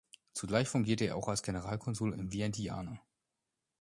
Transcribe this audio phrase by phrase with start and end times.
[0.33, 2.99] Zugleich fungierte er auch als Generalkonsul in Vientiane.